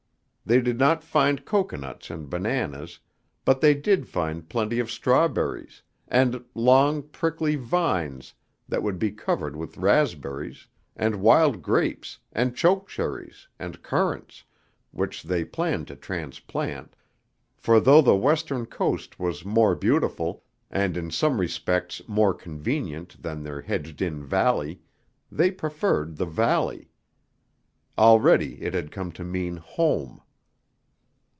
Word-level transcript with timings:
They 0.43 0.59
did 0.59 0.77
not 0.77 1.01
find 1.01 1.45
cocoanuts 1.45 2.09
and 2.09 2.29
bananas, 2.29 2.99
but 3.45 3.61
they 3.61 3.73
did 3.73 4.05
find 4.09 4.49
plenty 4.49 4.79
of 4.79 4.91
strawberries, 4.91 5.81
and 6.09 6.43
long, 6.53 7.03
prickly 7.03 7.55
vines 7.55 8.33
that 8.67 8.83
would 8.83 8.99
be 8.99 9.11
covered 9.13 9.55
with 9.55 9.77
raspberries, 9.77 10.67
and 10.93 11.21
wild 11.21 11.61
grapes 11.61 12.19
and 12.33 12.53
choke 12.53 12.89
cherries 12.89 13.47
and 13.59 13.81
currants, 13.81 14.43
which 14.91 15.23
they 15.23 15.45
planned 15.45 15.87
to 15.87 15.95
transplant, 15.95 16.97
for 17.55 17.79
though 17.79 18.01
the 18.01 18.13
Western 18.15 18.65
coast 18.65 19.21
was 19.21 19.45
more 19.45 19.73
beautiful, 19.73 20.43
and 20.69 20.97
in 20.97 21.11
some 21.11 21.39
respects 21.39 22.01
more 22.09 22.33
convenient 22.33 23.15
than 23.21 23.41
their 23.41 23.61
hedged 23.61 24.01
in 24.01 24.21
valley, 24.25 24.81
they 25.31 25.49
preferred 25.49 26.17
the 26.17 26.25
valley. 26.25 26.91
Already 27.97 28.61
it 28.61 28.73
had 28.73 28.91
come 28.91 29.13
to 29.13 29.23
mean 29.23 29.55
home. 29.55 30.19